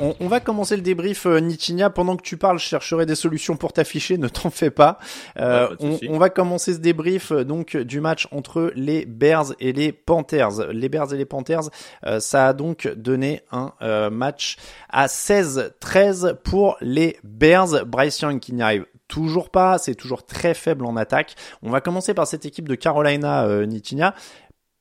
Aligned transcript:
On, 0.00 0.14
on, 0.20 0.28
va 0.28 0.40
commencer 0.40 0.76
le 0.76 0.82
débrief, 0.82 1.26
euh, 1.26 1.38
Nitinia. 1.40 1.90
Pendant 1.90 2.16
que 2.16 2.22
tu 2.22 2.36
parles, 2.36 2.58
je 2.58 2.64
chercherai 2.64 3.06
des 3.06 3.14
solutions 3.14 3.56
pour 3.56 3.72
t'afficher. 3.72 4.18
Ne 4.18 4.28
t'en 4.28 4.50
fais 4.50 4.70
pas. 4.70 4.98
Euh, 5.38 5.68
Ouais, 5.70 5.76
pas 5.76 5.84
de 5.84 6.08
on, 6.08 6.18
va 6.18 6.30
commencer 6.30 6.74
ce 6.74 6.78
débrief 6.78 7.32
euh, 7.32 7.44
donc 7.44 7.76
du 7.76 8.00
match 8.00 8.28
entre 8.30 8.72
les 8.74 9.04
Bears 9.04 9.52
et 9.60 9.72
les 9.72 9.92
Panthers. 9.92 10.72
Les 10.72 10.88
Bears 10.88 11.12
et 11.12 11.16
les 11.16 11.24
Panthers, 11.24 11.70
euh, 12.06 12.20
ça 12.20 12.48
a 12.48 12.52
donc 12.52 12.88
donné 12.96 13.42
un 13.52 13.72
euh, 13.82 14.10
match 14.10 14.56
à 14.88 15.06
16-13 15.06 16.34
pour 16.36 16.76
les 16.80 17.18
Bears. 17.24 17.84
Bryce 17.86 18.20
Young 18.20 18.40
qui 18.40 18.52
n'y 18.52 18.62
arrive 18.62 18.86
toujours 19.10 19.50
pas, 19.50 19.78
c'est 19.78 19.94
toujours 19.94 20.24
très 20.24 20.54
faible 20.54 20.86
en 20.86 20.96
attaque. 20.96 21.34
On 21.62 21.70
va 21.70 21.80
commencer 21.80 22.14
par 22.14 22.26
cette 22.26 22.46
équipe 22.46 22.68
de 22.68 22.74
Carolina, 22.74 23.44
euh, 23.44 23.66
Nitinia. 23.66 24.14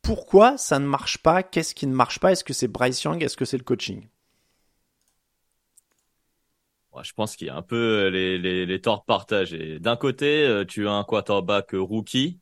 Pourquoi 0.01 0.57
ça 0.57 0.79
ne 0.79 0.85
marche 0.85 1.17
pas? 1.17 1.43
Qu'est-ce 1.43 1.75
qui 1.75 1.87
ne 1.87 1.93
marche 1.93 2.19
pas? 2.19 2.31
Est-ce 2.31 2.43
que 2.43 2.53
c'est 2.53 2.67
Bryce 2.67 3.03
Young? 3.03 3.21
Est-ce 3.21 3.35
que 3.35 3.45
c'est 3.45 3.57
le 3.57 3.63
coaching? 3.63 4.07
Je 7.03 7.13
pense 7.13 7.35
qu'il 7.35 7.47
y 7.47 7.49
a 7.49 7.55
un 7.55 7.61
peu 7.61 7.75
euh, 7.75 8.09
les, 8.09 8.81
torts 8.81 9.05
partagés. 9.05 9.79
D'un 9.79 9.95
côté, 9.95 10.45
euh, 10.45 10.65
tu 10.65 10.87
as 10.87 10.91
un 10.91 11.03
quarterback 11.03 11.71
rookie 11.73 12.39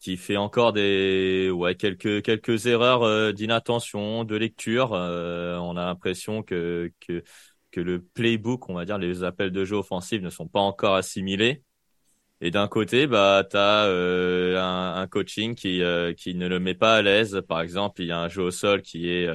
qui 0.00 0.16
fait 0.16 0.36
encore 0.36 0.72
des 0.72 1.50
quelques 1.78 2.22
quelques 2.22 2.66
erreurs 2.66 3.02
euh, 3.02 3.32
d'inattention, 3.32 4.24
de 4.24 4.36
lecture. 4.36 4.92
On 4.92 5.76
a 5.76 5.84
l'impression 5.84 6.42
que 6.42 6.92
le 7.76 8.02
playbook, 8.02 8.68
on 8.68 8.74
va 8.74 8.84
dire 8.84 8.98
les 8.98 9.24
appels 9.24 9.50
de 9.50 9.64
jeu 9.64 9.76
offensifs 9.76 10.22
ne 10.22 10.30
sont 10.30 10.48
pas 10.48 10.60
encore 10.60 10.94
assimilés. 10.94 11.62
Et 12.40 12.50
d'un 12.52 12.68
côté, 12.68 13.08
bah 13.08 13.44
t'as 13.48 13.86
euh, 13.86 14.56
un, 14.60 15.06
coaching 15.08 15.54
qui 15.56 15.82
qui 16.16 16.34
ne 16.34 16.46
le 16.48 16.60
met 16.60 16.74
pas 16.74 16.96
à 16.96 17.02
l'aise. 17.02 17.42
Par 17.48 17.60
exemple, 17.60 18.02
il 18.02 18.08
y 18.08 18.12
a 18.12 18.20
un 18.20 18.28
jeu 18.28 18.42
au 18.42 18.50
sol 18.52 18.82
qui 18.82 19.10
est 19.10 19.28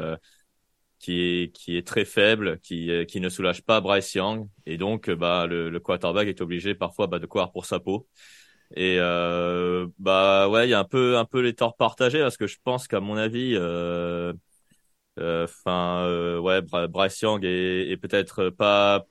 qui 1.04 1.78
est 1.78 1.88
très 1.88 2.06
faible, 2.06 2.60
qui 2.62 2.90
euh, 2.92 3.06
qui 3.06 3.20
ne 3.20 3.30
soulage 3.30 3.64
pas 3.64 3.82
Bryce 3.82 4.14
Young 4.16 4.48
et 4.66 4.78
donc 4.78 5.10
euh, 5.10 5.16
bah 5.16 5.48
le, 5.48 5.78
quarterback 5.80 6.28
est 6.28 6.42
obligé 6.42 6.76
parfois 6.76 7.08
bah, 7.08 7.20
de 7.20 7.26
courir 7.26 7.52
pour 7.52 7.66
sa 7.66 7.80
peau. 7.80 8.08
Et 8.76 8.98
euh, 9.00 9.88
bah 10.00 10.50
ouais, 10.50 10.68
il 10.68 10.72
y 10.72 10.74
a 10.74 10.80
un 10.80 10.86
peu 10.86 11.42
les 11.42 11.54
torts 11.56 11.76
partagés 11.78 12.22
parce 12.22 12.38
que 12.38 12.48
je 12.48 12.58
pense 12.64 12.88
qu'à 12.88 13.00
mon 13.02 13.18
avis 13.18 13.58
ouais 15.18 16.62
Bryce 16.88 17.22
Young 17.22 17.44
est, 17.44 17.98
peut-être 17.98 18.50
pas 18.50 19.06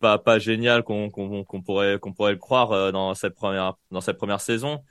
pas 0.00 0.38
génial 0.38 0.82
qu'on 0.84 1.10
pourrait 1.64 1.98
qu'on 1.98 2.12
pourrait 2.12 2.32
le 2.32 2.38
croire 2.38 2.92
dans 2.92 3.14
cette 3.14 3.34
première 3.34 3.74
dans 3.90 4.00
cette 4.00 4.18
première 4.18 4.40
saison 4.40 4.82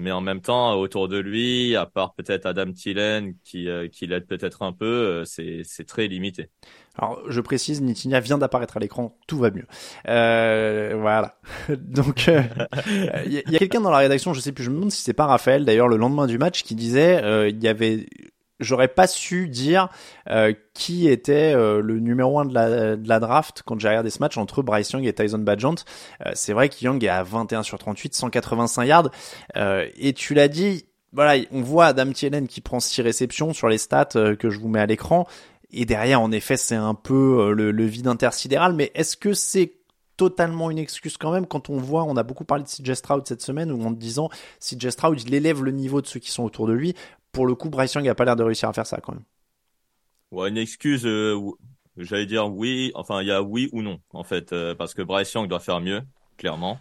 mais 0.00 0.10
en 0.10 0.20
même 0.20 0.40
temps 0.40 0.74
autour 0.74 1.08
de 1.08 1.18
lui 1.18 1.76
à 1.76 1.86
part 1.86 2.14
peut-être 2.14 2.46
Adam 2.46 2.72
Thielen 2.72 3.34
qui 3.44 3.68
euh, 3.68 3.88
qui 3.88 4.06
l'aide 4.06 4.26
peut-être 4.26 4.62
un 4.62 4.72
peu 4.72 4.86
euh, 4.86 5.24
c'est 5.24 5.62
c'est 5.64 5.84
très 5.84 6.08
limité 6.08 6.48
Alors, 6.96 7.22
je 7.28 7.40
précise, 7.40 7.80
Nitinia 7.80 8.20
vient 8.20 8.36
d'apparaître 8.36 8.76
à 8.76 8.80
l'écran, 8.80 9.16
tout 9.26 9.38
va 9.38 9.50
mieux. 9.50 9.66
Euh, 10.08 10.96
voilà. 11.00 11.36
Donc, 11.68 12.28
euh, 12.28 12.42
il 13.26 13.32
y 13.32 13.38
a, 13.38 13.42
il 13.46 13.52
y 13.52 13.56
a 13.56 13.58
quelqu'un 13.58 13.80
dans 13.80 13.90
la 13.90 13.98
rédaction, 13.98 14.34
je 14.34 14.40
sais 14.40 14.52
plus, 14.52 14.64
je 14.64 14.70
me 14.70 14.74
demande 14.76 14.90
si 14.90 15.02
c'est 15.02 15.12
pas 15.14 15.26
Raphaël, 15.26 15.64
d'ailleurs, 15.64 15.88
le 15.88 15.96
lendemain 15.96 16.26
du 16.26 16.36
match, 16.36 16.62
qui 16.62 16.74
disait, 16.74 17.22
euh, 17.22 17.48
il 17.48 17.62
y 17.62 17.68
avait, 17.68 18.06
j'aurais 18.60 18.88
pas 18.88 19.06
su 19.06 19.48
dire 19.48 19.88
euh, 20.28 20.52
qui 20.74 21.08
était 21.08 21.52
euh, 21.54 21.80
le 21.80 21.98
numéro 21.98 22.38
un 22.38 22.44
de 22.44 22.54
la, 22.54 22.96
de 22.96 23.08
la 23.08 23.20
draft 23.20 23.62
quand 23.64 23.78
j'ai 23.80 23.88
regardé 23.88 24.10
ce 24.10 24.18
match 24.20 24.36
entre 24.36 24.62
Bryce 24.62 24.90
Young 24.90 25.04
et 25.04 25.12
Tyson 25.12 25.38
Badgent. 25.38 25.84
Euh, 26.26 26.30
c'est 26.34 26.52
vrai 26.52 26.68
que 26.68 26.76
Young 26.80 27.02
est 27.02 27.08
à 27.08 27.22
21 27.22 27.62
sur 27.62 27.78
38, 27.78 28.14
185 28.14 28.84
yards, 28.84 29.10
euh, 29.56 29.88
et 29.96 30.12
tu 30.12 30.34
l'as 30.34 30.48
dit. 30.48 30.84
Voilà, 31.12 31.42
on 31.50 31.60
voit 31.62 31.86
Adam 31.86 32.12
Thielen 32.12 32.46
qui 32.46 32.60
prend 32.60 32.78
6 32.78 33.00
réceptions 33.00 33.52
sur 33.52 33.68
les 33.68 33.78
stats 33.78 34.10
euh, 34.14 34.36
que 34.36 34.48
je 34.48 34.60
vous 34.60 34.68
mets 34.68 34.78
à 34.78 34.86
l'écran. 34.86 35.26
Et 35.72 35.84
derrière, 35.84 36.20
en 36.20 36.30
effet, 36.30 36.56
c'est 36.56 36.76
un 36.76 36.94
peu 36.94 37.40
euh, 37.40 37.52
le, 37.52 37.72
le 37.72 37.84
vide 37.84 38.06
intersidéral. 38.06 38.74
Mais 38.74 38.92
est-ce 38.94 39.16
que 39.16 39.34
c'est 39.34 39.72
totalement 40.16 40.70
une 40.70 40.78
excuse 40.78 41.16
quand 41.16 41.32
même 41.32 41.46
quand 41.46 41.70
on 41.70 41.78
voit, 41.78 42.04
on 42.04 42.14
a 42.16 42.22
beaucoup 42.22 42.44
parlé 42.44 42.62
de 42.62 42.68
CJ 42.68 42.92
Stroud 42.92 43.22
cette 43.26 43.40
semaine, 43.40 43.72
où 43.72 43.82
en 43.82 43.90
disant 43.90 44.28
CJ 44.60 44.90
Stroud, 44.90 45.18
il 45.22 45.32
élève 45.32 45.64
le 45.64 45.70
niveau 45.70 46.02
de 46.02 46.06
ceux 46.06 46.20
qui 46.20 46.30
sont 46.30 46.42
autour 46.44 46.66
de 46.66 46.74
lui. 46.74 46.94
Pour 47.32 47.46
le 47.46 47.56
coup, 47.56 47.70
Bryce 47.70 47.94
Young 47.94 48.06
a 48.08 48.14
pas 48.14 48.24
l'air 48.24 48.36
de 48.36 48.44
réussir 48.44 48.68
à 48.68 48.72
faire 48.72 48.86
ça 48.86 49.00
quand 49.00 49.12
même. 49.12 49.24
ouais 50.30 50.48
une 50.48 50.58
excuse 50.58 51.06
euh, 51.06 51.36
j'allais 51.96 52.26
dire 52.26 52.48
oui 52.52 52.92
enfin 52.94 53.20
il 53.22 53.28
y 53.28 53.32
a 53.32 53.42
oui 53.42 53.68
ou 53.72 53.82
non 53.82 54.00
en 54.12 54.24
fait 54.24 54.52
euh, 54.52 54.74
parce 54.74 54.94
que 54.94 55.02
Bryce 55.02 55.32
Young 55.32 55.48
doit 55.48 55.60
faire 55.60 55.80
mieux 55.80 56.02
clairement 56.36 56.80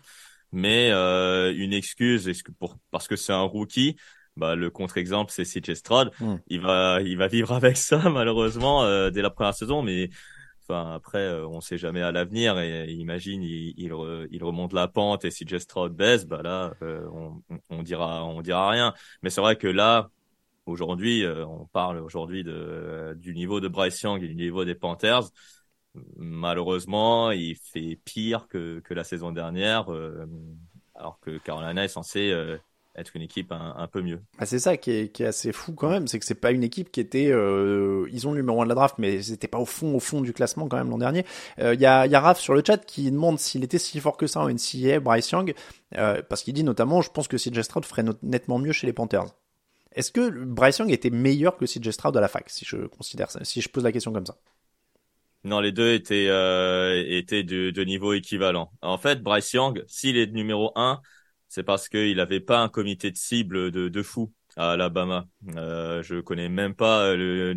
mais 0.51 0.89
euh, 0.91 1.53
une 1.55 1.73
excuse 1.73 2.27
est-ce 2.27 2.43
que 2.43 2.51
pour 2.51 2.77
parce 2.91 3.07
que 3.07 3.15
c'est 3.15 3.33
un 3.33 3.41
rookie 3.41 3.95
bah 4.35 4.55
le 4.55 4.69
contre-exemple 4.69 5.31
c'est 5.31 5.45
CJ 5.45 5.75
Stroud 5.75 6.11
Hmm. 6.19 6.39
il 6.47 6.61
va 6.61 7.01
il 7.01 7.17
va 7.17 7.27
vivre 7.27 7.51
avec 7.53 7.77
ça 7.77 7.97
malheureusement 8.09 8.83
euh, 8.83 9.09
dès 9.09 9.21
la 9.21 9.29
première 9.29 9.53
saison 9.53 9.81
mais 9.81 10.09
enfin 10.67 10.93
après 10.93 11.19
euh, 11.19 11.47
on 11.47 11.61
sait 11.61 11.77
jamais 11.77 12.01
à 12.01 12.11
l'avenir 12.11 12.59
et, 12.59 12.91
imagine 12.91 13.41
il 13.43 13.73
il, 13.77 13.91
re- 13.91 14.27
il 14.31 14.43
remonte 14.43 14.73
la 14.73 14.87
pente 14.87 15.25
et 15.25 15.31
CJ 15.31 15.57
Stroud 15.59 15.93
baisse 15.95 16.25
bah 16.25 16.41
là 16.43 16.73
euh, 16.83 17.07
on, 17.13 17.41
on- 17.49 17.59
on 17.69 17.83
dira 17.83 18.25
on 18.25 18.41
dira 18.41 18.69
rien 18.69 18.93
mais 19.23 19.29
c'est 19.29 19.41
vrai 19.41 19.55
que 19.57 19.67
là 19.67 20.09
aujourd'hui 20.69 21.23
euh, 21.23 21.45
on 21.45 21.65
parle 21.65 21.99
aujourd'hui 21.99 22.43
de 22.43 23.15
du 23.19 23.33
niveau 23.33 23.59
de 23.59 23.67
Bryce 23.67 24.01
Young 24.01 24.23
et 24.23 24.27
du 24.27 24.35
niveau 24.35 24.65
des 24.65 24.75
Panthers 24.75 25.29
malheureusement 26.17 27.31
il 27.31 27.55
fait 27.55 27.99
pire 28.05 28.47
que 28.47 28.79
que 28.79 28.93
la 28.93 29.03
saison 29.03 29.31
dernière 29.31 29.91
euh, 29.91 30.25
alors 30.95 31.19
que 31.19 31.37
Carolina 31.37 31.83
est 31.83 31.89
censé 31.89 32.31
euh, 32.31 32.57
être 32.99 33.15
une 33.15 33.21
équipe 33.21 33.51
un, 33.51 33.87
peu 33.87 34.01
mieux 34.01 34.21
Ah, 34.37 34.45
c'est 34.45 34.59
ça 34.59 34.77
qui 34.77 34.91
est, 34.91 35.09
qui 35.09 35.23
est 35.23 35.27
assez 35.27 35.51
fou 35.51 35.73
quand 35.73 35.89
même, 35.89 36.07
c'est 36.07 36.19
que 36.19 36.25
c'est 36.25 36.35
pas 36.35 36.51
une 36.51 36.63
équipe 36.63 36.91
qui 36.91 36.99
était, 36.99 37.31
euh, 37.31 38.07
ils 38.11 38.27
ont 38.27 38.31
le 38.31 38.37
numéro 38.37 38.61
1 38.61 38.65
de 38.65 38.69
la 38.69 38.75
draft, 38.75 38.95
mais 38.97 39.21
c'était 39.21 39.47
pas 39.47 39.59
au 39.59 39.65
fond, 39.65 39.95
au 39.95 39.99
fond 39.99 40.21
du 40.21 40.33
classement 40.33 40.67
quand 40.67 40.77
même 40.77 40.89
l'an 40.89 40.97
dernier. 40.97 41.25
Euh, 41.59 41.73
Il 41.73 41.81
y 41.81 41.85
a, 41.85 42.05
y 42.07 42.15
Raph 42.15 42.39
sur 42.39 42.53
le 42.53 42.63
chat 42.65 42.77
qui 42.77 43.09
demande 43.09 43.39
s'il 43.39 43.63
était 43.63 43.77
si 43.77 43.99
fort 43.99 44.17
que 44.17 44.27
ça 44.27 44.41
en 44.41 44.49
NCAA, 44.49 44.99
Bryce 44.99 45.31
Young, 45.31 45.53
euh, 45.97 46.21
parce 46.27 46.43
qu'il 46.43 46.53
dit 46.53 46.63
notamment, 46.63 47.01
je 47.01 47.09
pense 47.09 47.27
que 47.27 47.37
CJ 47.37 47.61
Stroud 47.61 47.85
ferait 47.85 48.03
nettement 48.21 48.59
mieux 48.59 48.73
chez 48.73 48.87
les 48.87 48.93
Panthers. 48.93 49.25
Est-ce 49.91 50.11
que 50.11 50.29
Bryce 50.29 50.77
Young 50.77 50.91
était 50.91 51.09
meilleur 51.09 51.57
que 51.57 51.65
CJ 51.65 51.91
Stroud 51.91 52.15
à 52.15 52.21
la 52.21 52.27
fac, 52.27 52.49
si 52.49 52.65
je 52.65 52.85
considère 52.87 53.31
ça, 53.31 53.43
si 53.43 53.61
je 53.61 53.69
pose 53.69 53.83
la 53.83 53.91
question 53.91 54.13
comme 54.13 54.25
ça? 54.25 54.37
Non, 55.43 55.61
les 55.61 55.71
deux 55.71 55.93
étaient 55.93 56.27
euh, 56.29 57.03
étaient 57.07 57.43
de, 57.43 57.71
de 57.71 57.83
niveau 57.83 58.13
équivalent. 58.13 58.71
En 58.81 58.97
fait, 58.97 59.23
Bryce 59.23 59.53
Young, 59.53 59.83
s'il 59.87 60.17
est 60.17 60.27
numéro 60.27 60.71
un, 60.75 61.01
c'est 61.47 61.63
parce 61.63 61.89
qu'il 61.89 62.17
n'avait 62.17 62.41
pas 62.41 62.59
un 62.59 62.69
comité 62.69 63.09
de 63.09 63.17
cible 63.17 63.71
de, 63.71 63.87
de 63.87 64.03
fou. 64.03 64.31
à 64.57 64.71
Alabama. 64.71 65.25
Euh, 65.55 66.03
je 66.03 66.19
connais 66.19 66.49
même 66.49 66.75
pas 66.75 67.15
le, 67.15 67.53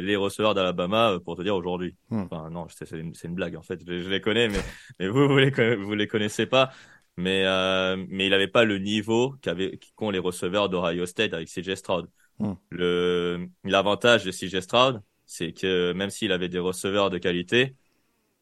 les 0.00 0.16
receveurs 0.16 0.54
d'Alabama 0.54 1.18
pour 1.24 1.36
te 1.36 1.42
dire 1.42 1.56
aujourd'hui. 1.56 1.96
Hmm. 2.10 2.24
Enfin 2.30 2.50
non, 2.50 2.66
c'est 2.68 2.90
une, 2.92 3.14
une, 3.24 3.34
blague 3.34 3.56
en 3.56 3.62
fait. 3.62 3.80
Je, 3.86 4.08
les 4.08 4.20
connais, 4.20 4.48
mais, 4.48 4.60
mais 5.00 5.08
vous 5.08 5.26
vous 5.26 5.38
les 5.38 5.76
vous 5.76 5.94
les 5.94 6.06
connaissez 6.06 6.46
pas. 6.46 6.70
Mais 7.16 7.44
euh, 7.44 8.02
mais 8.08 8.26
il 8.26 8.34
avait 8.34 8.48
pas 8.48 8.64
le 8.64 8.78
niveau 8.78 9.34
qu'avaient 9.42 9.78
qu'ont 9.96 10.10
les 10.10 10.18
receveurs 10.18 10.68
d'Ohio 10.68 11.06
State 11.06 11.34
avec 11.34 11.48
CJ 11.48 11.74
Stroud. 11.74 12.08
Hmm. 12.38 12.54
Le 12.70 13.48
l'avantage 13.64 14.24
de 14.24 14.30
CJ 14.30 14.60
Stroud, 14.60 15.02
c'est 15.26 15.52
que 15.52 15.92
même 15.92 16.10
s'il 16.10 16.32
avait 16.32 16.48
des 16.48 16.58
receveurs 16.58 17.10
de 17.10 17.18
qualité, 17.18 17.76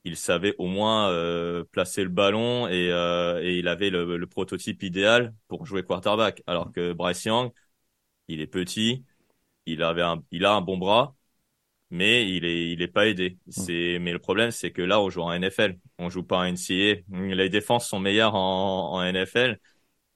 il 0.04 0.16
savait 0.16 0.54
au 0.58 0.66
moins 0.66 1.10
euh, 1.10 1.64
placer 1.64 2.02
le 2.02 2.08
ballon 2.10 2.68
et, 2.68 2.90
euh, 2.92 3.42
et 3.42 3.58
il 3.58 3.68
avait 3.68 3.90
le, 3.90 4.16
le, 4.16 4.26
prototype 4.26 4.82
idéal 4.82 5.34
pour 5.48 5.66
jouer 5.66 5.82
quarterback. 5.82 6.42
Alors 6.46 6.72
que 6.72 6.92
Bryce 6.92 7.24
Young, 7.24 7.52
il 8.28 8.40
est 8.40 8.46
petit, 8.46 9.04
il 9.66 9.82
avait 9.82 10.02
un, 10.02 10.22
il 10.30 10.44
a 10.46 10.54
un 10.54 10.60
bon 10.62 10.78
bras, 10.78 11.16
mais 11.90 12.28
il 12.28 12.44
est, 12.44 12.72
il 12.72 12.82
est 12.82 12.88
pas 12.88 13.06
aidé. 13.06 13.38
Mm. 13.46 13.50
C'est, 13.50 13.98
mais 14.00 14.12
le 14.12 14.18
problème, 14.18 14.50
c'est 14.50 14.70
que 14.70 14.82
là, 14.82 15.00
on 15.00 15.10
joue 15.10 15.22
en 15.22 15.38
NFL, 15.38 15.76
on 15.98 16.08
joue 16.08 16.22
pas 16.22 16.38
en 16.38 16.44
NCAA. 16.44 17.02
Les 17.10 17.48
défenses 17.48 17.88
sont 17.88 18.00
meilleures 18.00 18.34
en, 18.34 18.94
en 18.94 19.12
NFL. 19.12 19.58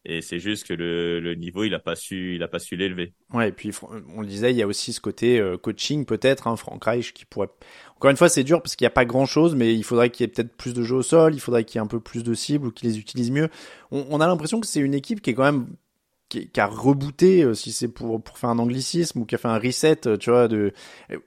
Et 0.07 0.21
c'est 0.21 0.39
juste 0.39 0.67
que 0.67 0.75
le, 0.75 1.19
le, 1.19 1.35
niveau, 1.35 1.65
il 1.65 1.73
a 1.75 1.79
pas 1.79 1.97
su, 1.97 2.35
il 2.35 2.43
a 2.43 2.49
pas 2.49 2.59
su 2.59 2.77
l'élever. 2.77 3.15
Ouais, 3.33 3.49
et 3.49 3.53
puis 3.53 3.71
on 4.15 4.21
le 4.21 4.27
disait, 4.27 4.51
il 4.51 4.57
y 4.57 4.63
a 4.63 4.67
aussi 4.67 4.93
ce 4.93 5.01
côté 5.01 5.41
euh, 5.41 5.57
coaching 5.57 6.05
peut-être, 6.05 6.47
hein, 6.47 6.57
Frank 6.57 6.85
Reich 6.85 7.15
qui 7.15 7.25
pourrait. 7.25 7.49
Encore 7.97 8.11
une 8.11 8.19
fois, 8.19 8.29
c'est 8.29 8.45
dur 8.45 8.61
parce 8.61 8.77
qu'il 8.77 8.85
n'y 8.85 8.89
a 8.89 8.91
pas 8.91 9.07
grand-chose, 9.07 9.55
mais 9.55 9.75
il 9.75 9.83
faudrait 9.83 10.11
qu'il 10.11 10.25
y 10.25 10.29
ait 10.29 10.33
peut-être 10.33 10.55
plus 10.55 10.75
de 10.75 10.83
jeux 10.83 10.97
au 10.97 11.03
sol, 11.03 11.35
il 11.35 11.41
faudrait 11.41 11.65
qu'il 11.65 11.79
y 11.79 11.79
ait 11.79 11.85
un 11.85 11.89
peu 11.89 12.01
plus 12.01 12.23
de 12.23 12.35
cibles 12.35 12.67
ou 12.67 12.71
qu'il 12.71 12.91
les 12.91 12.99
utilise 12.99 13.31
mieux. 13.31 13.49
On, 13.93 14.07
on 14.11 14.21
a 14.21 14.27
l'impression 14.27 14.61
que 14.61 14.67
c'est 14.67 14.81
une 14.81 14.93
équipe 14.93 15.23
qui 15.23 15.31
est 15.31 15.35
quand 15.35 15.51
même 15.51 15.69
qui, 16.29 16.61
a 16.61 16.67
rebooté, 16.67 17.43
euh, 17.43 17.55
si 17.55 17.73
c'est 17.73 17.89
pour, 17.89 18.23
pour 18.23 18.39
faire 18.39 18.51
un 18.51 18.59
anglicisme, 18.59 19.21
ou 19.21 19.25
qui 19.25 19.35
a 19.35 19.39
fait 19.39 19.49
un 19.49 19.59
reset, 19.59 20.07
euh, 20.07 20.17
tu 20.17 20.31
vois, 20.31 20.49
de, 20.49 20.73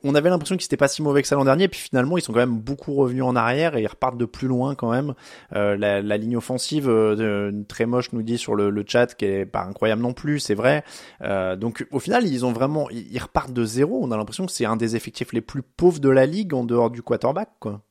on 0.03 0.15
avait 0.15 0.29
l'impression 0.29 0.55
qu'ils 0.55 0.63
c'était 0.63 0.77
pas 0.77 0.87
si 0.87 1.01
mauvais 1.01 1.21
que 1.21 1.27
ça 1.27 1.35
l'an 1.35 1.45
dernier, 1.45 1.67
puis 1.67 1.79
finalement, 1.79 2.17
ils 2.17 2.21
sont 2.21 2.33
quand 2.33 2.39
même 2.39 2.59
beaucoup 2.59 2.93
revenus 2.93 3.23
en 3.23 3.35
arrière 3.35 3.75
et 3.75 3.81
ils 3.81 3.87
repartent 3.87 4.17
de 4.17 4.25
plus 4.25 4.47
loin 4.47 4.75
quand 4.75 4.91
même. 4.91 5.13
Euh, 5.55 5.77
la, 5.77 6.01
la, 6.01 6.17
ligne 6.17 6.35
offensive, 6.35 6.89
euh, 6.89 7.63
très 7.67 7.85
moche 7.85 8.11
nous 8.11 8.21
dit 8.21 8.37
sur 8.37 8.55
le, 8.55 8.69
le, 8.69 8.83
chat, 8.85 9.15
qui 9.15 9.25
est 9.25 9.45
pas 9.45 9.63
incroyable 9.63 10.01
non 10.01 10.13
plus, 10.13 10.39
c'est 10.39 10.55
vrai. 10.55 10.83
Euh, 11.21 11.55
donc, 11.55 11.87
au 11.91 11.99
final, 11.99 12.27
ils 12.27 12.45
ont 12.45 12.51
vraiment, 12.51 12.89
ils 12.89 13.19
repartent 13.19 13.53
de 13.53 13.63
zéro. 13.63 13.99
On 14.03 14.11
a 14.11 14.17
l'impression 14.17 14.45
que 14.45 14.51
c'est 14.51 14.65
un 14.65 14.77
des 14.77 14.95
effectifs 14.95 15.31
les 15.31 15.41
plus 15.41 15.61
pauvres 15.61 15.99
de 15.99 16.09
la 16.09 16.25
ligue 16.25 16.53
en 16.53 16.63
dehors 16.63 16.89
du 16.89 17.01
quarterback, 17.01 17.49
quoi. 17.59 17.81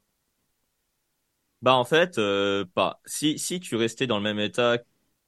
Bah 1.63 1.75
en 1.75 1.85
fait, 1.85 2.21
pas. 2.75 3.01
Si 3.07 3.39
si 3.39 3.61
tu 3.61 3.77
restais 3.77 4.07
dans 4.07 4.19
le 4.19 4.23
même 4.23 4.39
état 4.39 4.77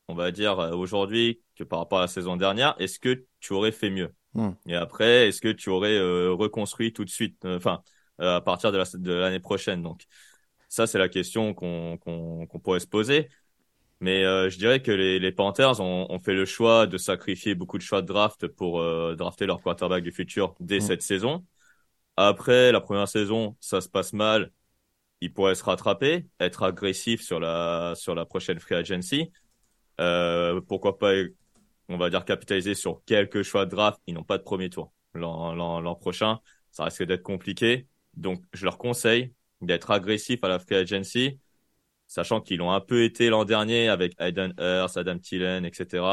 on 0.08 0.14
va 0.14 0.32
dire, 0.32 0.58
euh, 0.58 0.72
aujourd'hui 0.72 1.40
que 1.58 1.64
par 1.64 1.81
rapport 1.81 1.99
à 1.99 2.02
la 2.02 2.08
saison 2.08 2.37
dernière, 2.37 2.75
est-ce 2.78 2.99
que 2.99 3.25
tu 3.40 3.52
aurais 3.52 3.72
fait 3.72 3.90
mieux? 3.90 4.14
Hmm. 4.34 4.50
Et 4.66 4.75
après, 4.75 5.28
est-ce 5.28 5.40
que 5.40 5.52
tu 5.52 5.70
aurais 5.70 5.96
euh, 5.96 6.32
reconstruit 6.32 6.93
tout 6.93 7.05
de 7.05 7.10
suite, 7.10 7.44
euh, 7.44 7.56
enfin, 7.56 7.82
à 8.19 8.40
partir 8.40 8.72
de 8.72 9.12
l'année 9.12 9.40
prochaine? 9.40 9.82
Donc, 9.82 10.05
ça, 10.69 10.87
c'est 10.87 10.99
la 10.99 11.08
question 11.08 11.55
qu'on 11.55 11.99
pourrait 12.62 12.81
se 12.81 12.87
poser. 12.87 13.28
Mais 14.00 14.22
je 14.22 14.56
dirais 14.58 14.81
que 14.81 14.93
les, 14.93 15.19
les 15.19 15.32
Panthers 15.32 15.81
ont, 15.81 16.06
ont, 16.08 16.20
fait 16.20 16.34
le 16.34 16.44
choix 16.44 16.87
de 16.87 16.99
sacrifier 16.99 17.56
beaucoup 17.56 17.78
de 17.78 17.82
choix 17.82 18.00
de 18.00 18.06
draft 18.06 18.46
pour 18.46 18.81
drafter 19.16 19.46
leur 19.46 19.60
quarterback 19.60 20.05
du 20.05 20.12
futur 20.12 20.55
dès 20.60 20.78
hmm. 20.78 20.82
cette 20.82 21.02
saison. 21.02 21.44
Après, 22.16 22.70
la 22.70 22.81
première 22.81 23.08
saison, 23.08 23.56
ça 23.60 23.81
se 23.81 23.88
passe 23.88 24.12
mal. 24.12 24.52
Ils 25.20 25.32
pourraient 25.32 25.56
se 25.56 25.64
rattraper, 25.64 26.26
être 26.38 26.62
agressifs 26.62 27.22
sur 27.22 27.40
la 27.40 27.94
sur 27.96 28.14
la 28.14 28.25
prochaine 28.25 28.60
free 28.60 28.76
agency. 28.76 29.32
Euh, 30.00 30.60
pourquoi 30.60 30.99
pas, 30.99 31.12
on 31.88 31.96
va 31.96 32.11
dire, 32.11 32.25
capitaliser 32.25 32.75
sur 32.75 33.02
quelques 33.06 33.43
choix 33.43 33.64
de 33.64 33.70
draft. 33.70 34.00
Ils 34.06 34.14
n'ont 34.14 34.25
pas 34.25 34.38
de 34.38 34.43
premier 34.43 34.70
tour 34.70 34.93
l'an 35.14 35.94
prochain. 35.94 36.40
Ça 36.70 36.85
risque 36.85 37.02
d'être 37.02 37.23
compliqué. 37.23 37.87
Donc, 38.14 38.43
je 38.52 38.64
leur 38.64 38.79
conseille 38.79 39.32
d'être 39.61 39.90
agressif 39.90 40.43
à 40.44 40.49
la 40.49 40.58
free 40.58 40.76
agency, 40.76 41.38
sachant 42.06 42.40
qu'ils 42.40 42.58
l'ont 42.58 42.73
un 42.73 42.81
peu 42.81 43.02
été 43.02 43.29
l'an 43.29 43.44
dernier 43.44 43.88
avec 43.88 44.14
Aiden 44.19 44.55
Hurst, 44.58 44.96
Adam 44.96 45.19
Thielen, 45.19 45.64
etc. 45.64 46.05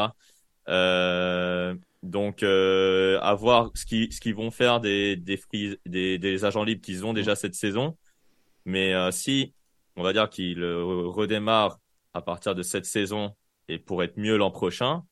Euh, 0.68 1.76
donc, 2.04 2.44
euh, 2.44 3.20
à 3.22 3.34
voir 3.36 3.72
ce 3.76 3.86
qu'ils 3.86 4.12
ce 4.14 4.20
qu'ils 4.20 4.36
vont 4.36 4.52
faire 4.52 4.80
des 4.80 5.16
des, 5.16 5.40
des, 5.86 6.18
des 6.18 6.46
agents 6.46 6.64
libres 6.64 6.82
qu'ils 6.82 7.06
ont 7.06 7.14
déjà 7.14 7.36
cette 7.36 7.56
saison. 7.56 7.98
Mais 8.66 8.94
euh, 8.94 9.12
si, 9.12 9.54
on 9.96 10.04
va 10.04 10.14
dire 10.14 10.30
qu'ils 10.30 10.64
redémarrent 10.64 11.80
à 12.14 12.22
partir 12.22 12.56
de 12.56 12.64
cette 12.64 12.86
saison 12.86 13.36
et 13.68 13.80
pour 13.80 14.04
être 14.04 14.18
mieux 14.18 14.38
l'an 14.38 14.52
prochain, 14.52 15.04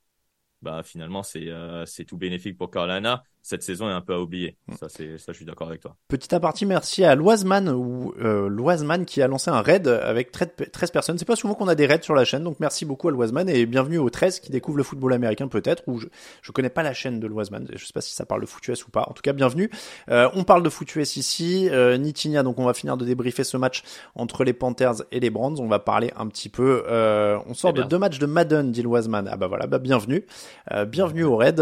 bah 0.64 0.82
finalement 0.84 1.24
c'est 1.24 1.50
euh, 1.50 1.86
c'est 1.86 2.06
tout 2.06 2.18
bénéfique 2.18 2.58
pour 2.58 2.72
Carolina 2.72 3.24
cette 3.44 3.62
saison 3.62 3.90
est 3.90 3.94
un 3.94 4.02
peu 4.02 4.14
à 4.14 4.20
oublier. 4.22 4.56
Mm. 4.68 4.74
Ça, 4.80 4.88
c'est, 4.90 5.18
ça, 5.18 5.34
je 5.34 5.34
suis 5.34 5.46
d'accord 5.46 5.68
avec 5.68 5.82
toi. 5.82 5.96
Petit 6.08 6.34
aparté, 6.34 6.66
merci 6.66 7.04
à 7.04 7.14
Loiseman 7.14 7.70
ou 7.70 8.14
euh, 8.22 8.48
Loiseman 8.48 9.06
qui 9.06 9.22
a 9.22 9.28
lancé 9.28 9.52
un 9.52 9.62
raid 9.62 9.86
avec 9.88 10.32
13 10.32 10.92
personnes. 10.92 11.18
C'est 11.18 11.26
pas 11.26 11.36
souvent 11.36 11.54
qu'on 11.54 11.68
a 11.68 11.76
des 11.76 11.86
raids 11.86 12.02
sur 12.02 12.16
la 12.16 12.24
chaîne, 12.24 12.44
donc 12.46 12.62
merci 12.62 12.86
beaucoup 12.86 13.10
à 13.10 13.12
Loiseman 13.12 13.50
et 13.50 13.66
bienvenue 13.66 13.98
aux 13.98 14.10
13 14.10 14.40
qui 14.40 14.50
découvrent 14.50 14.78
le 14.78 14.84
football 14.84 15.12
américain 15.12 15.50
peut-être. 15.50 15.84
Ou 15.88 16.00
je, 16.00 16.08
je 16.42 16.52
connais 16.54 16.70
pas 16.70 16.84
la 16.84 16.94
chaîne 16.94 17.20
de 17.20 17.28
Loiseman, 17.28 17.68
je 17.76 17.86
sais 17.86 17.92
pas 17.94 18.00
si 18.00 18.16
ça 18.16 18.26
parle 18.26 18.40
de 18.40 18.46
foot 18.46 18.66
US 18.70 18.88
ou 18.88 18.92
pas. 18.92 19.06
En 19.10 19.14
tout 19.14 19.22
cas, 19.22 19.34
bienvenue. 19.34 19.70
Euh, 20.10 20.30
on 20.36 20.46
parle 20.46 20.64
de 20.64 20.70
foot 20.70 20.96
US 20.96 21.18
ici, 21.18 21.68
euh, 21.70 21.98
Nitinia. 21.98 22.44
Donc 22.44 22.60
on 22.60 22.66
va 22.66 22.74
finir 22.74 22.96
de 22.96 23.04
débriefer 23.04 23.44
ce 23.44 23.58
match 23.58 23.84
entre 24.16 24.46
les 24.46 24.54
Panthers 24.54 25.04
et 25.12 25.20
les 25.20 25.30
Brands. 25.30 25.56
On 25.60 25.68
va 25.68 25.80
parler 25.80 26.14
un 26.16 26.28
petit 26.28 26.48
peu. 26.48 26.86
Euh, 26.88 27.38
on 27.48 27.54
sort 27.54 27.74
de 27.74 27.84
deux 27.84 27.98
matchs 27.98 28.20
de 28.20 28.26
Madden, 28.26 28.72
dit 28.72 28.84
Loiseman. 28.84 29.28
Ah 29.30 29.36
bah 29.36 29.48
voilà, 29.48 29.68
bah 29.68 29.80
bienvenue, 29.80 30.26
euh, 30.72 30.86
bienvenue 30.86 31.26
au 31.26 31.36
raid. 31.36 31.62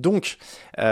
donc 0.00 0.38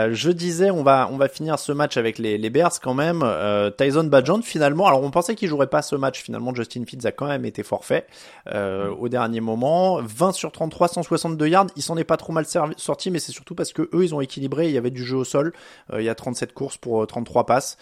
je 0.09 0.31
disais, 0.31 0.71
on 0.71 0.83
va 0.83 1.09
on 1.11 1.17
va 1.17 1.27
finir 1.27 1.59
ce 1.59 1.71
match 1.71 1.97
avec 1.97 2.17
les, 2.17 2.49
Bears 2.49 2.79
quand 2.81 2.93
même. 2.93 3.21
Euh, 3.23 3.69
Tyson 3.69 4.05
Badjon 4.05 4.41
finalement, 4.41 4.87
alors 4.87 5.03
on 5.03 5.11
pensait 5.11 5.35
qu'il 5.35 5.47
jouerait 5.47 5.67
pas 5.67 5.81
ce 5.81 5.95
match. 5.95 6.21
Finalement, 6.23 6.55
Justin 6.55 6.85
Fields 6.85 7.05
a 7.05 7.11
quand 7.11 7.27
même 7.27 7.45
été 7.45 7.63
forfait 7.63 8.07
euh, 8.47 8.89
au 8.89 9.09
dernier 9.09 9.41
moment. 9.41 10.01
20 10.01 10.31
sur 10.31 10.51
33, 10.51 10.87
162 10.89 11.47
yards. 11.47 11.67
Il 11.75 11.83
s'en 11.83 11.97
est 11.97 12.03
pas 12.03 12.17
trop 12.17 12.33
mal 12.33 12.45
sorti, 12.77 13.11
mais 13.11 13.19
c'est 13.19 13.31
surtout 13.31 13.55
parce 13.55 13.73
que 13.73 13.83
eux 13.93 14.03
ils 14.03 14.15
ont 14.15 14.21
équilibré. 14.21 14.67
Il 14.67 14.73
y 14.73 14.77
avait 14.77 14.91
du 14.91 15.03
jeu 15.03 15.17
au 15.17 15.23
sol. 15.23 15.53
il 15.93 16.03
y 16.03 16.09
a 16.09 16.15
37 16.15 16.53
courses 16.53 16.77
pour 16.77 17.05
33 17.05 17.45
passes. 17.45 17.77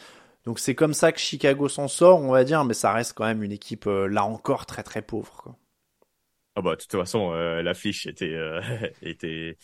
Donc 0.45 0.59
c'est 0.59 0.75
comme 0.75 0.93
ça 0.93 1.11
que 1.11 1.19
Chicago 1.19 1.69
s'en 1.69 1.87
sort, 1.87 2.19
on 2.21 2.31
va 2.31 2.43
dire, 2.43 2.63
mais 2.65 2.73
ça 2.73 2.91
reste 2.91 3.13
quand 3.13 3.25
même 3.25 3.43
une 3.43 3.51
équipe 3.51 3.85
là 3.85 4.23
encore 4.23 4.65
très 4.65 4.83
très 4.83 5.01
pauvre. 5.01 5.55
Ah 6.55 6.61
bah 6.61 6.71
de 6.71 6.81
toute 6.81 6.91
façon, 6.91 7.31
l'affiche 7.31 8.07
était 8.07 8.37
était 9.01 9.57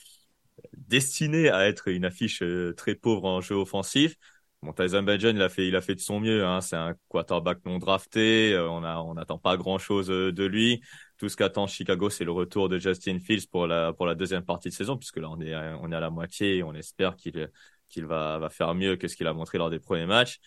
destiné 0.74 1.50
à 1.50 1.68
être 1.68 1.88
une 1.88 2.06
affiche 2.06 2.42
euh, 2.42 2.74
très 2.76 2.96
pauvre 2.96 3.26
en 3.26 3.42
jeu 3.42 3.56
offensif. 3.56 4.16
Bon, 4.62 4.74
Tyson 4.74 5.04
Badger, 5.04 5.30
il 5.32 5.42
a 5.42 5.50
fait, 5.50 5.68
il 5.68 5.76
a 5.76 5.82
fait 5.82 5.96
de 5.96 6.00
son 6.00 6.20
mieux. 6.20 6.46
Hein. 6.46 6.62
C'est 6.62 6.76
un 6.76 6.96
quarterback 7.10 7.60
non 7.66 7.78
drafté. 7.78 8.54
Euh, 8.54 8.70
on 8.70 8.84
on 8.84 9.14
n'attend 9.14 9.38
pas 9.38 9.58
grand 9.58 9.78
chose 9.78 10.10
euh, 10.10 10.32
de 10.32 10.44
lui. 10.46 10.82
Tout 11.18 11.30
ce 11.30 11.38
qu'attend 11.38 11.68
Chicago, 11.68 12.10
c'est 12.10 12.26
le 12.26 12.32
retour 12.32 12.70
de 12.70 12.78
Justin 12.80 13.20
Fields 13.20 13.48
pour 13.52 13.68
la, 13.68 13.94
pour 13.94 14.06
la 14.06 14.16
deuxième 14.16 14.44
partie 14.44 14.70
de 14.70 14.74
saison, 14.74 14.98
puisque 14.98 15.18
là, 15.18 15.30
on 15.30 15.40
est, 15.42 15.56
on 15.56 15.92
est 15.92 15.96
à 15.96 16.00
la 16.00 16.10
moitié 16.10 16.58
et 16.58 16.64
on 16.64 16.74
espère 16.74 17.16
qu'il, 17.16 17.50
qu'il 17.90 18.06
va, 18.06 18.40
va 18.40 18.50
faire 18.50 18.74
mieux 18.76 18.96
que 18.98 19.08
ce 19.08 19.16
qu'il 19.16 19.28
a 19.28 19.34
montré 19.34 19.58
lors 19.58 19.70
des 19.70 19.80
premiers 19.80 20.06
matchs. 20.06 20.40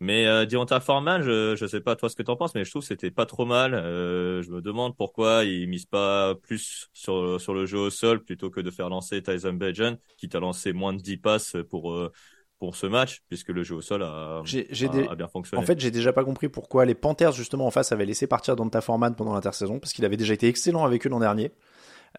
Mais 0.00 0.26
euh, 0.26 0.44
Dionta 0.44 0.80
Foreman, 0.80 1.22
je 1.22 1.54
je 1.56 1.66
sais 1.66 1.80
pas 1.80 1.94
toi 1.96 2.08
ce 2.08 2.16
que 2.16 2.22
t'en 2.22 2.36
penses, 2.36 2.54
mais 2.54 2.64
je 2.64 2.70
trouve 2.70 2.82
que 2.82 2.88
c'était 2.88 3.10
pas 3.10 3.26
trop 3.26 3.46
mal. 3.46 3.74
Euh, 3.74 4.42
je 4.42 4.50
me 4.50 4.60
demande 4.60 4.96
pourquoi 4.96 5.44
il 5.44 5.68
mise 5.68 5.86
pas 5.86 6.34
plus 6.34 6.90
sur 6.92 7.40
sur 7.40 7.54
le 7.54 7.64
jeu 7.64 7.78
au 7.78 7.90
sol 7.90 8.22
plutôt 8.22 8.50
que 8.50 8.60
de 8.60 8.70
faire 8.70 8.88
lancer 8.88 9.22
Tyson 9.22 9.52
Bajan, 9.52 9.96
qui 10.18 10.28
t'a 10.28 10.40
lancé 10.40 10.72
moins 10.72 10.92
de 10.92 11.00
10 11.00 11.18
passes 11.18 11.56
pour 11.70 11.92
euh, 11.92 12.12
pour 12.58 12.76
ce 12.76 12.86
match, 12.86 13.22
puisque 13.28 13.50
le 13.50 13.62
jeu 13.62 13.76
au 13.76 13.80
sol 13.80 14.02
a, 14.02 14.38
a, 14.40 15.14
bien 15.14 15.28
fonctionné. 15.28 15.62
En 15.62 15.66
fait, 15.66 15.78
j'ai 15.78 15.90
déjà 15.90 16.12
pas 16.12 16.24
compris 16.24 16.48
pourquoi 16.48 16.84
les 16.84 16.94
Panthers 16.94 17.32
justement 17.32 17.66
en 17.66 17.70
face 17.70 17.92
avaient 17.92 18.06
laissé 18.06 18.26
partir 18.26 18.56
Donta 18.56 18.80
Foreman 18.80 19.14
pendant 19.14 19.34
l'intersaison, 19.34 19.78
parce 19.78 19.92
qu'il 19.92 20.04
avait 20.04 20.16
déjà 20.16 20.34
été 20.34 20.48
excellent 20.48 20.84
avec 20.84 21.06
eux 21.06 21.10
l'an 21.10 21.20
dernier. 21.20 21.52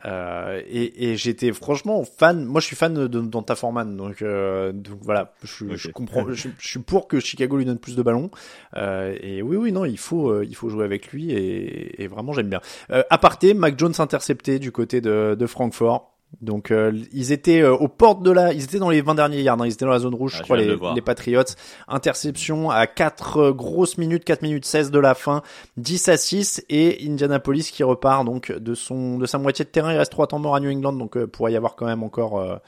Euh, 0.03 0.61
et, 0.67 1.11
et 1.11 1.17
j'étais 1.17 1.53
franchement 1.53 2.03
fan. 2.03 2.43
Moi, 2.43 2.61
je 2.61 2.67
suis 2.67 2.75
fan 2.75 2.93
de, 2.93 3.07
de 3.07 3.55
Foreman, 3.55 3.95
donc 3.95 4.21
euh, 4.21 4.71
donc 4.71 4.99
voilà. 5.01 5.33
Je, 5.43 5.75
je 5.75 5.89
comprends. 5.89 6.25
Je, 6.31 6.49
je, 6.59 6.67
suis 6.67 6.79
pour 6.79 7.07
que 7.07 7.19
Chicago 7.19 7.57
lui 7.57 7.65
donne 7.65 7.79
plus 7.79 7.95
de 7.95 8.03
ballons. 8.03 8.29
Euh, 8.75 9.15
et 9.21 9.41
oui, 9.41 9.57
oui, 9.57 9.71
non, 9.71 9.85
il 9.85 9.97
faut 9.97 10.29
euh, 10.29 10.45
il 10.45 10.55
faut 10.55 10.69
jouer 10.69 10.83
avec 10.83 11.11
lui 11.11 11.31
et, 11.31 12.03
et 12.03 12.07
vraiment 12.07 12.33
j'aime 12.33 12.49
bien. 12.49 12.61
Euh, 12.91 13.03
aparté, 13.09 13.53
Mac 13.53 13.79
Jones 13.79 13.93
intercepté 13.97 14.59
du 14.59 14.71
côté 14.71 15.01
de, 15.01 15.35
de 15.39 15.47
Francfort. 15.47 16.14
Donc 16.41 16.71
euh, 16.71 16.91
ils 17.11 17.31
étaient 17.31 17.61
euh, 17.61 17.73
aux 17.75 17.87
portes 17.87 18.23
de 18.23 18.31
la, 18.31 18.53
ils 18.53 18.63
étaient 18.63 18.79
dans 18.79 18.89
les 18.89 19.01
20 19.01 19.15
derniers 19.15 19.41
yards, 19.41 19.61
hein. 19.61 19.65
ils 19.65 19.73
étaient 19.73 19.85
dans 19.85 19.91
la 19.91 19.99
zone 19.99 20.15
rouge, 20.15 20.33
ah, 20.35 20.37
je 20.39 20.43
crois 20.43 20.57
les, 20.57 20.75
les, 20.95 21.01
Patriots. 21.01 21.43
Interception 21.87 22.69
à 22.69 22.87
4 22.87 23.37
euh, 23.37 23.53
grosses 23.53 23.97
minutes, 23.97 24.23
4 24.23 24.41
minutes 24.41 24.65
16 24.65 24.91
de 24.91 24.99
la 24.99 25.13
fin, 25.13 25.41
10 25.77 26.09
à 26.09 26.17
6 26.17 26.65
et 26.69 27.05
Indianapolis 27.07 27.71
qui 27.71 27.83
repart 27.83 28.25
donc 28.25 28.51
de 28.51 28.73
son 28.73 29.17
de 29.17 29.25
sa 29.25 29.37
moitié 29.37 29.65
de 29.65 29.69
terrain, 29.69 29.93
il 29.93 29.97
reste 29.97 30.11
3 30.11 30.27
temps 30.27 30.39
morts 30.39 30.55
à 30.55 30.59
New 30.59 30.71
England 30.71 30.93
donc 30.93 31.23
pourrait 31.25 31.53
y 31.53 31.57
avoir 31.57 31.75
quand 31.75 31.85
même 31.85 32.03
encore 32.03 32.59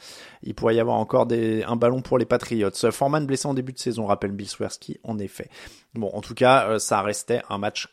il 0.44 0.54
pourrait 0.56 0.76
y 0.76 0.80
avoir 0.80 0.98
encore 0.98 1.26
des 1.26 1.64
un 1.64 1.76
ballon 1.76 2.02
pour 2.02 2.18
les 2.18 2.26
Patriots. 2.26 2.70
Foreman 2.92 3.26
blessé 3.26 3.48
en 3.48 3.54
début 3.54 3.74
de 3.74 3.80
saison, 3.80 4.06
rappelle 4.06 4.32
Bill 4.32 4.48
Swersky 4.48 5.00
en 5.04 5.20
effet. 5.20 5.50
Bon, 5.94 6.10
en 6.14 6.22
tout 6.22 6.36
cas, 6.36 6.80
ça 6.80 7.02
restait 7.02 7.42
un 7.50 7.58
match 7.58 7.88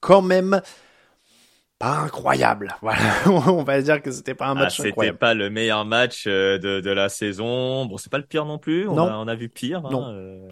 quand 0.00 0.22
même 0.22 0.60
pas 1.78 1.98
incroyable. 1.98 2.74
Voilà, 2.82 3.00
on 3.28 3.62
va 3.62 3.80
dire 3.80 4.02
que 4.02 4.10
c'était 4.10 4.34
pas 4.34 4.46
un 4.46 4.52
Ah, 4.56 4.62
match 4.62 4.76
c'était 4.76 4.88
incroyable. 4.88 5.18
pas 5.18 5.34
le 5.34 5.48
meilleur 5.50 5.84
match 5.84 6.24
euh, 6.26 6.58
de, 6.58 6.80
de 6.80 6.90
la 6.90 7.08
saison. 7.08 7.86
Bon, 7.86 7.96
c'est 7.98 8.10
pas 8.10 8.18
le 8.18 8.24
pire 8.24 8.44
non 8.44 8.58
plus. 8.58 8.88
On, 8.88 8.94
Non. 8.96 9.06
A, 9.06 9.16
on 9.18 9.28
a 9.28 9.34
vu 9.34 9.48
pire. 9.48 9.82
hein, 9.84 9.88
Non. 9.90 10.04
euh, 10.08 10.48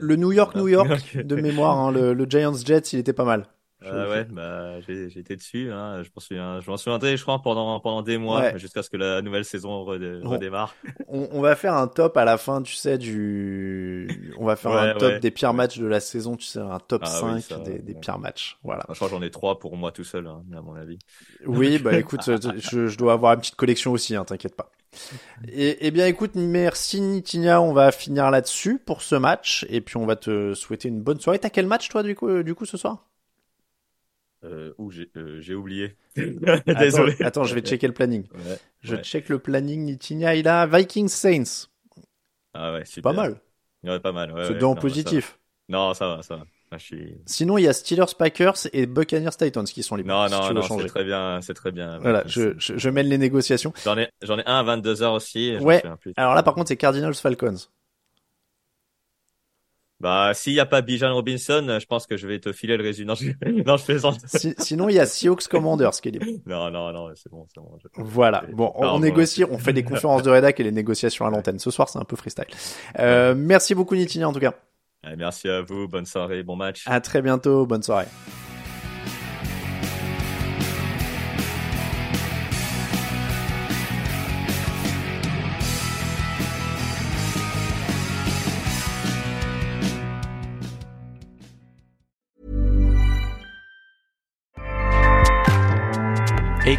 Le, 0.00 0.16
New 0.16 0.32
York, 0.32 0.54
New 0.56 0.68
York, 0.68 1.16
de 1.24 1.36
mémoire, 1.36 1.78
hein, 1.78 1.90
le, 1.92 2.12
le 2.12 2.26
Giants 2.28 2.52
Jets, 2.54 2.92
il 2.92 2.98
était 2.98 3.12
pas 3.14 3.24
mal. 3.24 3.46
Ah 3.86 4.08
ouais, 4.08 4.24
bah 4.24 4.76
été 4.88 5.36
dessus. 5.36 5.70
Hein. 5.72 6.02
Je 6.02 6.08
m'en 6.14 6.20
souviens, 6.20 6.60
je 6.60 6.70
m'en 6.70 6.76
souviendrai, 6.76 7.16
je 7.16 7.22
crois, 7.22 7.40
pendant 7.42 7.78
pendant 7.80 8.02
des 8.02 8.18
mois, 8.18 8.40
Ouais. 8.40 8.58
jusqu'à 8.58 8.82
ce 8.82 8.90
que 8.90 8.96
la 8.96 9.22
nouvelle 9.22 9.44
saison 9.44 9.84
redémarre. 9.84 10.74
On, 11.08 11.28
on 11.32 11.40
va 11.40 11.56
faire 11.56 11.74
un 11.74 11.86
top 11.88 12.16
à 12.16 12.24
la 12.24 12.38
fin, 12.38 12.62
tu 12.62 12.74
sais, 12.74 12.98
du. 12.98 14.34
On 14.38 14.44
va 14.46 14.56
faire 14.56 14.72
Ouais, 14.72 14.78
un 14.90 14.92
top 14.94 15.12
ouais. 15.12 15.20
des 15.20 15.30
pires 15.30 15.54
matchs 15.54 15.78
de 15.78 15.86
la 15.86 16.00
saison, 16.00 16.36
tu 16.36 16.44
sais, 16.46 16.58
un 16.60 16.78
top 16.80 17.02
Ah 17.04 17.08
5 17.10 17.34
oui, 17.34 17.42
ça, 17.42 17.58
des, 17.58 17.78
des 17.78 17.94
pires 17.94 18.18
matchs. 18.18 18.58
Voilà. 18.64 18.84
Je 18.88 18.94
crois 18.94 19.08
que 19.08 19.14
j'en 19.14 19.22
ai 19.22 19.30
trois 19.30 19.58
pour 19.58 19.76
moi 19.76 19.92
tout 19.92 20.04
seul, 20.04 20.26
hein, 20.26 20.42
à 20.56 20.60
mon 20.60 20.74
avis. 20.74 20.98
Oui, 21.46 21.78
bah 21.78 21.96
écoute, 21.98 22.26
euh, 22.28 22.38
je, 22.58 22.86
je 22.88 22.98
dois 22.98 23.12
avoir 23.14 23.34
une 23.34 23.40
petite 23.40 23.56
collection 23.56 23.92
aussi, 23.92 24.14
hein, 24.16 24.24
t'inquiète 24.24 24.56
pas. 24.56 24.70
Et, 25.48 25.86
et 25.86 25.90
bien 25.90 26.06
écoute, 26.06 26.32
merci 26.36 27.00
Nitinia, 27.00 27.60
on 27.60 27.72
va 27.72 27.90
finir 27.90 28.30
là-dessus 28.30 28.78
pour 28.78 29.02
ce 29.02 29.16
match, 29.16 29.66
et 29.68 29.80
puis 29.80 29.96
on 29.96 30.06
va 30.06 30.14
te 30.14 30.54
souhaiter 30.54 30.88
une 30.88 31.00
bonne 31.02 31.18
soirée. 31.18 31.40
T'as 31.40 31.50
quel 31.50 31.66
match 31.66 31.88
toi 31.88 32.02
du 32.04 32.14
coup, 32.14 32.28
euh, 32.28 32.44
du 32.44 32.54
coup 32.54 32.64
ce 32.64 32.76
soir? 32.76 33.04
Euh, 34.44 34.72
j'ai 34.90 35.10
euh, 35.16 35.40
j'ai 35.40 35.54
oublié. 35.54 35.96
Désolé. 36.66 37.16
Attends, 37.20 37.44
je 37.44 37.54
vais 37.54 37.60
checker 37.62 37.86
le 37.86 37.94
planning. 37.94 38.26
Ouais. 38.34 38.58
Je 38.82 38.96
Ouais. 38.96 39.02
check 39.02 39.28
le 39.28 39.38
planning 39.38 39.84
Nitinia, 39.84 40.34
il 40.34 40.46
a 40.48 40.66
Vikings 40.66 41.08
Saints. 41.08 41.68
Ah 42.52 42.72
ouais, 42.74 42.84
super. 42.84 43.12
Pas 43.14 43.22
mal. 43.22 43.40
Ouais, 43.82 44.00
pas 44.00 44.12
mal. 44.12 44.32
Ouais, 44.32 44.44
C'est 44.46 44.52
ouais, 44.52 44.58
deux 44.58 44.66
en 44.66 44.74
non, 44.74 44.80
positif. 44.80 45.26
ça. 45.30 45.36
Non, 45.70 45.94
ça 45.94 46.08
va, 46.08 46.22
ça 46.22 46.36
va. 46.36 46.44
Ah, 46.70 46.78
je 46.78 46.84
suis. 46.84 47.14
Sinon, 47.26 47.56
il 47.58 47.62
y 47.64 47.68
a 47.68 47.72
Steelers 47.72 48.14
Packers 48.18 48.54
et 48.72 48.86
Buccaneers 48.86 49.30
Titans 49.38 49.64
qui 49.64 49.82
sont 49.82 49.96
libres. 49.96 50.08
Non, 50.10 50.26
si 50.28 50.32
non, 50.32 50.52
non, 50.54 50.78
c'est 50.78 50.86
très 50.86 51.04
bien, 51.04 51.40
c'est 51.42 51.54
très 51.54 51.72
bien. 51.72 51.98
Voilà, 51.98 52.22
je, 52.26 52.54
je, 52.58 52.76
je 52.76 52.90
mène 52.90 53.06
les 53.06 53.18
négociations. 53.18 53.72
J'en 53.84 53.96
ai, 53.98 54.08
j'en 54.22 54.38
ai 54.38 54.44
un 54.46 54.58
à 54.58 54.62
22 54.62 54.94
h 54.94 55.06
aussi. 55.14 55.44
et 55.50 55.58
Ouais. 55.58 55.82
plus. 56.00 56.12
Alors 56.16 56.34
là, 56.34 56.42
par 56.42 56.54
contre, 56.54 56.68
c'est 56.68 56.76
Cardinals 56.76 57.14
Falcons. 57.14 57.56
Bah, 60.04 60.32
s'il 60.34 60.52
y 60.52 60.60
a 60.60 60.66
pas 60.66 60.82
Bijan 60.82 61.14
Robinson, 61.14 61.78
je 61.80 61.86
pense 61.86 62.06
que 62.06 62.18
je 62.18 62.26
vais 62.28 62.38
te 62.38 62.52
filer 62.52 62.76
le 62.76 62.82
résumé. 62.84 63.06
Non, 63.08 63.14
je, 63.14 63.62
non, 63.66 63.78
je 63.78 63.84
plaisante. 63.86 64.18
Si- 64.26 64.54
sinon, 64.58 64.90
il 64.90 64.96
y 64.96 64.98
a 64.98 65.06
Seahawks 65.06 65.48
Commanders 65.48 65.92
qui 65.92 66.08
est 66.08 66.12
libre. 66.12 66.26
Non, 66.46 66.70
non, 66.70 66.92
non, 66.92 67.08
c'est 67.14 67.30
bon, 67.30 67.46
c'est 67.48 67.58
bon. 67.58 67.70
je- 67.82 67.88
Voilà. 68.02 68.44
Bon, 68.52 68.70
on, 68.74 68.98
négocie, 68.98 69.44
on 69.44 69.56
fait 69.56 69.72
des 69.72 69.82
conférences 69.82 70.22
de 70.22 70.28
rédac 70.28 70.60
et 70.60 70.62
les 70.62 70.72
négociations 70.72 71.24
à 71.24 71.30
l'antenne. 71.30 71.58
Ce 71.58 71.70
soir, 71.70 71.88
c'est 71.88 71.98
un 71.98 72.04
peu 72.04 72.16
freestyle. 72.16 72.44
Euh, 72.98 73.34
merci 73.34 73.74
beaucoup, 73.74 73.94
Nitinia, 73.94 74.28
en 74.28 74.32
tout 74.34 74.40
cas. 74.40 74.52
Merci 75.16 75.48
à 75.48 75.62
vous, 75.62 75.88
bonne 75.88 76.04
soirée, 76.04 76.42
bon 76.42 76.56
match. 76.56 76.82
À 76.86 77.00
très 77.00 77.22
bientôt. 77.22 77.64
Bonne 77.64 77.82
soirée. 77.82 78.06